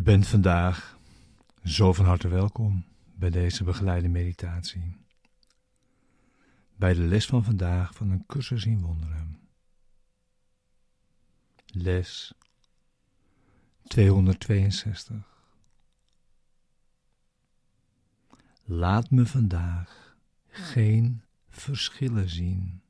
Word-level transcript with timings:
Je 0.00 0.06
bent 0.06 0.26
vandaag 0.26 0.98
zo 1.64 1.92
van 1.92 2.04
harte 2.04 2.28
welkom 2.28 2.84
bij 3.14 3.30
deze 3.30 3.64
begeleide 3.64 4.08
meditatie. 4.08 4.96
Bij 6.76 6.94
de 6.94 7.00
les 7.00 7.26
van 7.26 7.44
vandaag 7.44 7.94
van 7.94 8.10
een 8.10 8.26
cursus 8.26 8.64
in 8.64 8.80
wonderen. 8.80 9.40
Les 11.66 12.32
262. 13.82 15.44
Laat 18.64 19.10
me 19.10 19.26
vandaag 19.26 20.16
geen 20.48 21.22
verschillen 21.48 22.28
zien. 22.28 22.82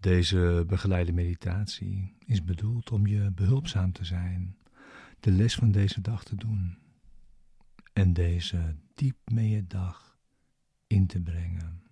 Deze 0.00 0.64
begeleide 0.66 1.12
meditatie 1.12 2.16
is 2.18 2.44
bedoeld 2.44 2.90
om 2.90 3.06
je 3.06 3.30
behulpzaam 3.30 3.92
te 3.92 4.04
zijn, 4.04 4.58
de 5.20 5.30
les 5.30 5.54
van 5.54 5.70
deze 5.70 6.00
dag 6.00 6.24
te 6.24 6.36
doen 6.36 6.78
en 7.92 8.12
deze 8.12 8.76
diep 8.94 9.16
mee 9.30 9.48
je 9.48 9.66
dag 9.66 10.18
in 10.86 11.06
te 11.06 11.20
brengen. 11.20 11.82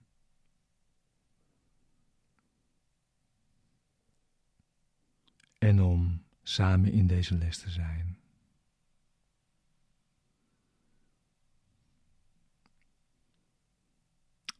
En 5.59 5.81
om 5.81 6.25
samen 6.43 6.93
in 6.93 7.07
deze 7.07 7.35
les 7.35 7.59
te 7.59 7.71
zijn. 7.71 8.19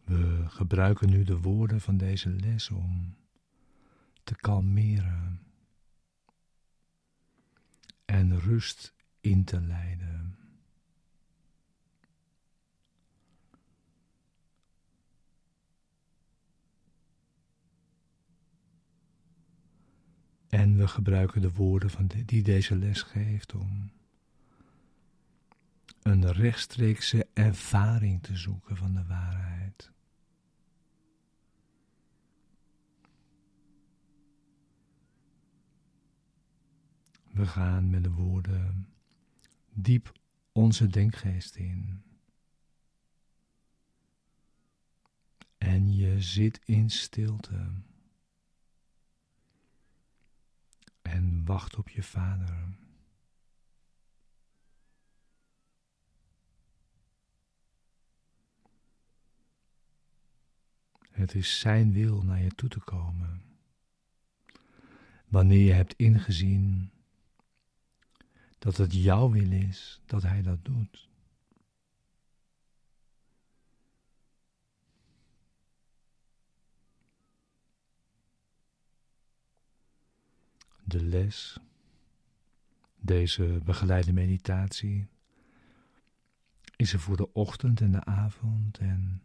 We 0.05 0.45
gebruiken 0.49 1.11
nu 1.11 1.25
de 1.25 1.39
woorden 1.39 1.81
van 1.81 1.97
deze 1.97 2.31
les 2.31 2.71
om 2.71 3.17
te 4.29 4.37
kalmeren 4.37 5.41
en 8.05 8.41
rust 8.41 8.95
in 9.21 9.45
te 9.45 9.61
leiden. 9.61 10.39
En 20.49 20.77
we 20.77 20.89
gebruiken 20.89 21.41
de 21.41 21.53
woorden 21.53 21.91
van 21.91 22.11
die 22.27 22.43
deze 22.43 22.77
les 22.77 23.03
geeft 23.03 23.55
om 23.55 23.91
een 26.03 26.33
rechtstreekse 26.33 27.27
ervaring 27.35 28.23
te 28.23 28.37
zoeken 28.37 28.77
van 28.77 28.95
de 28.95 29.05
waarheid. 29.05 29.58
We 37.39 37.47
gaan 37.47 37.91
met 37.91 38.03
de 38.05 38.11
woorden 38.11 38.89
diep 39.73 40.13
onze 40.53 40.87
denkgeest 40.87 41.57
in. 41.57 42.03
En 45.59 45.95
je 45.95 46.21
zit 46.21 46.61
in 46.65 46.91
stilte. 46.91 47.71
En 51.03 51.45
wacht 51.45 51.77
op 51.77 51.89
je 51.89 52.03
vader. 52.03 52.77
Het 61.11 61.35
is 61.35 61.61
zijn 61.61 61.93
wil 61.93 62.23
naar 62.23 62.43
je 62.43 62.51
toe 62.51 62.69
te 62.69 62.81
komen. 62.81 63.43
Wanneer 65.29 65.65
je 65.65 65.73
hebt 65.73 65.95
ingezien 65.95 66.93
dat 68.59 68.77
het 68.77 68.95
jouw 68.95 69.31
wil 69.31 69.53
is 69.53 70.01
dat 70.07 70.23
Hij 70.23 70.43
dat 70.43 70.65
doet. 70.65 71.09
De 80.85 81.05
les, 81.05 81.59
deze 82.97 83.61
begeleide 83.65 84.13
meditatie, 84.13 85.09
is 86.77 86.93
er 86.93 87.01
voor 87.01 87.17
de 87.17 87.33
ochtend 87.33 87.81
en 87.81 87.93
de 87.93 88.05
avond 88.05 88.79
en 88.79 89.23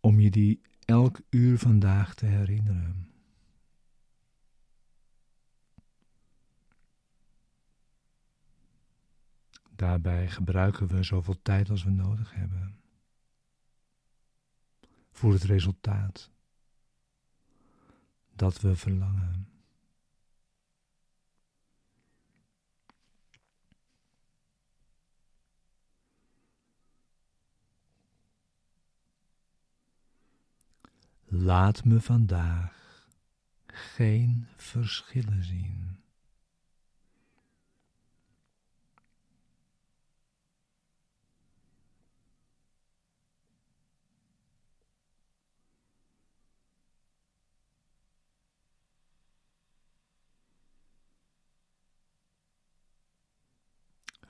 om 0.00 0.20
je 0.20 0.30
die 0.30 0.60
elk 0.84 1.20
uur 1.30 1.58
vandaag 1.58 2.14
te 2.14 2.26
herinneren. 2.26 3.13
Daarbij 9.84 10.28
gebruiken 10.28 10.86
we 10.86 11.02
zoveel 11.02 11.42
tijd 11.42 11.70
als 11.70 11.84
we 11.84 11.90
nodig 11.90 12.34
hebben. 12.34 12.80
Voor 15.10 15.32
het 15.32 15.42
resultaat 15.42 16.30
dat 18.34 18.60
we 18.60 18.76
verlangen. 18.76 19.48
Laat 31.24 31.84
me 31.84 32.00
vandaag 32.00 33.08
geen 33.66 34.46
verschillen 34.56 35.44
zien. 35.44 36.03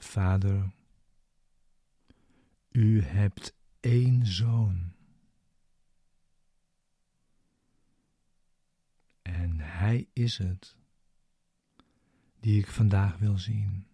Vader, 0.04 0.70
u 2.70 3.02
hebt 3.02 3.54
één 3.80 4.26
zoon. 4.26 4.92
En 9.22 9.60
hij 9.60 10.08
is 10.12 10.38
het 10.38 10.76
die 12.40 12.58
ik 12.58 12.66
vandaag 12.66 13.18
wil 13.18 13.38
zien. 13.38 13.86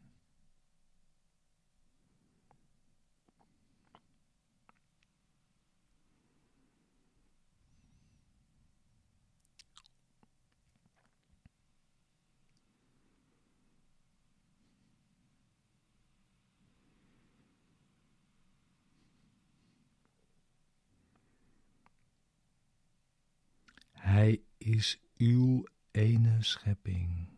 Hij 24.10 24.42
is 24.60 25.00
uw 25.16 25.64
ene 25.90 26.42
schepping. 26.42 27.28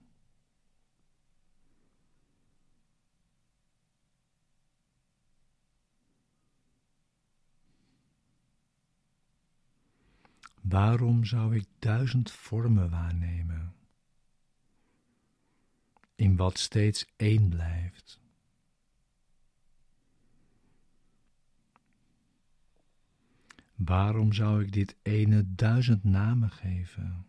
Waarom 10.61 11.25
zou 11.25 11.57
ik 11.57 11.67
duizend 11.79 12.31
vormen 12.31 12.91
waarnemen, 12.91 13.75
in 16.15 16.37
wat 16.37 16.59
steeds 16.59 17.07
één 17.17 17.49
blijft? 17.49 18.22
Waarom 23.85 24.33
zou 24.33 24.63
ik 24.63 24.73
dit 24.73 24.97
ene 25.03 25.55
duizend 25.55 26.05
namen 26.05 26.51
geven? 26.51 27.27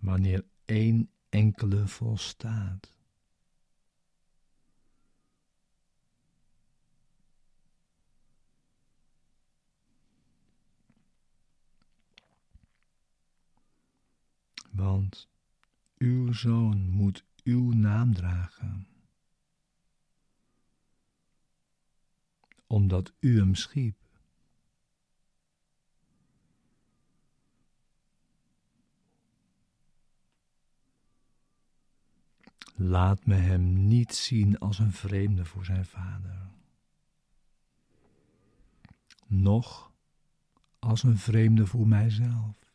Wanneer 0.00 0.44
één 0.64 1.10
enkele 1.28 1.86
volstaat. 1.86 2.94
Want 14.70 15.28
uw 15.96 16.32
zoon 16.32 16.90
moet 16.90 17.24
uw 17.44 17.72
naam 17.72 18.14
dragen. 18.14 18.95
omdat 22.66 23.12
u 23.20 23.38
hem 23.38 23.54
schiep. 23.54 23.96
Laat 32.74 33.26
me 33.26 33.34
hem 33.34 33.86
niet 33.86 34.14
zien 34.14 34.58
als 34.58 34.78
een 34.78 34.92
vreemde 34.92 35.44
voor 35.44 35.64
zijn 35.64 35.84
vader, 35.84 36.50
noch 39.26 39.90
als 40.78 41.02
een 41.02 41.18
vreemde 41.18 41.66
voor 41.66 41.88
mijzelf. 41.88 42.65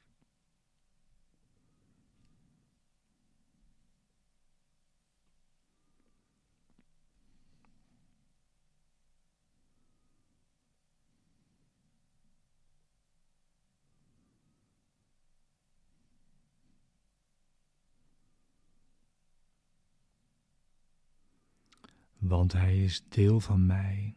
Want 22.21 22.53
hij 22.53 22.83
is 22.83 23.03
deel 23.09 23.39
van 23.39 23.65
mij 23.65 24.15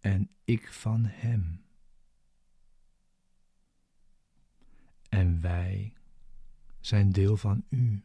en 0.00 0.30
ik 0.44 0.72
van 0.72 1.04
hem. 1.04 1.64
En 5.08 5.40
wij 5.40 5.92
zijn 6.80 7.12
deel 7.12 7.36
van 7.36 7.64
u, 7.68 8.04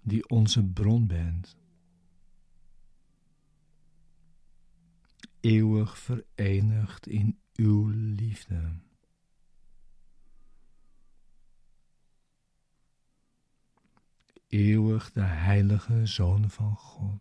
die 0.00 0.28
onze 0.28 0.64
bron 0.64 1.06
bent, 1.06 1.56
eeuwig 5.40 5.98
verenigd 5.98 7.06
in 7.06 7.40
uw 7.54 7.88
liefde. 7.88 8.86
Eeuwig 14.48 15.12
de 15.12 15.20
heilige 15.20 16.06
Zoon 16.06 16.50
van 16.50 16.76
God. 16.76 17.20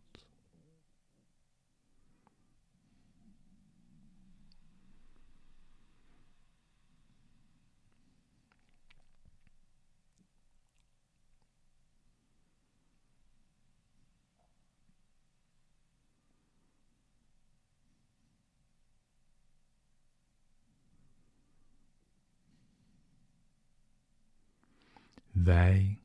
Wij 25.32 26.00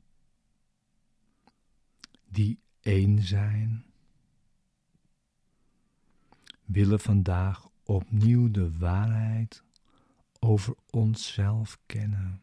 die 2.33 2.59
één 2.81 3.23
zijn, 3.23 3.85
willen 6.65 7.01
vandaag 7.01 7.69
opnieuw 7.83 8.51
de 8.51 8.79
waarheid 8.79 9.63
over 10.39 10.75
onszelf 10.91 11.79
kennen. 11.87 12.43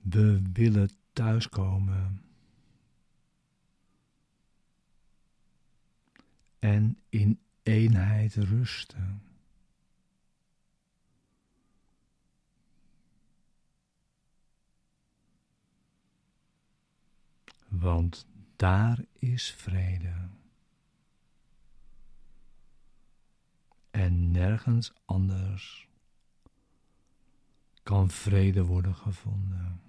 We 0.00 0.42
willen 0.52 0.90
thuiskomen 1.12 2.22
en 6.58 6.98
in 7.08 7.40
eenheid 7.62 8.34
rusten. 8.34 9.27
Want 17.78 18.26
daar 18.56 19.04
is 19.12 19.50
vrede. 19.50 20.28
En 23.90 24.30
nergens 24.30 24.92
anders 25.04 25.88
kan 27.82 28.10
vrede 28.10 28.64
worden 28.64 28.94
gevonden. 28.94 29.87